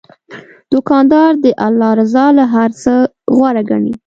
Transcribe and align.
دوکاندار 0.71 1.31
د 1.43 1.45
الله 1.65 1.91
رضا 2.01 2.25
له 2.37 2.45
هر 2.53 2.69
څه 2.83 2.93
غوره 3.35 3.63
ګڼي. 3.69 3.93